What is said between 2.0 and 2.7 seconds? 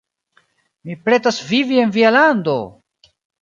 via lando!